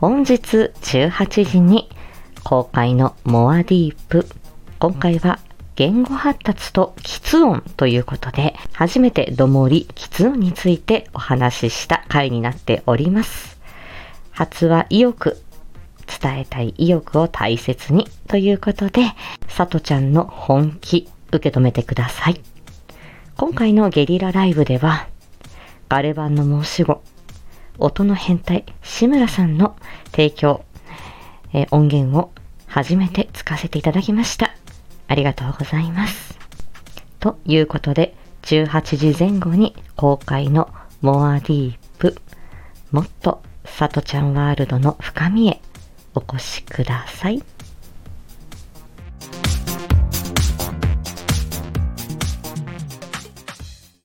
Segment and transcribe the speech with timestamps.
[0.00, 1.90] 本日18時に
[2.44, 4.28] 公開のモアディープ。
[4.78, 5.40] 今回は
[5.74, 13.58] 言語発達と喫音ということで、初めてどもり喫音についてお話しした回になっております。
[14.30, 15.36] 発話意欲、
[16.20, 19.02] 伝えたい意欲を大切にということで、
[19.48, 22.40] さとちゃんの本気、受け止めてください。
[23.36, 25.08] 今回のゲリラライブでは、
[25.88, 27.02] ガレ版の申し子、
[27.78, 29.76] 音の変態、志村さんの
[30.10, 30.64] 提供、
[31.52, 32.32] えー、音源を
[32.66, 34.54] 初めて使わせていただきました。
[35.06, 36.38] ありがとうございます。
[37.20, 40.68] ということで、18時前後に公開の
[41.00, 42.16] モアディープ、
[42.90, 45.60] もっとさとちゃんワールドの深みへ
[46.14, 47.42] お越しください。